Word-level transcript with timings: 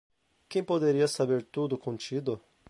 Quem 0.49 0.63
poderia 0.63 1.07
saber 1.07 1.43
tudo 1.43 1.77
contido? 1.77 2.41